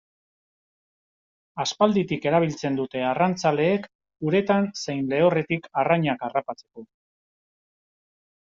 Aspalditik 1.63 2.25
erabiltzen 2.29 2.79
dute 2.79 3.03
arrantzaleek 3.11 3.87
uretan 4.31 4.67
zein 4.87 5.05
lehorretik 5.15 5.69
arrainak 5.83 6.27
harrapatzeko. 6.31 6.87